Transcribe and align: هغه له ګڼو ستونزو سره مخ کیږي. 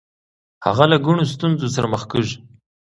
هغه 0.65 0.85
له 0.91 0.97
ګڼو 1.05 1.23
ستونزو 1.33 1.67
سره 1.75 1.87
مخ 1.93 2.01
کیږي. 2.11 2.35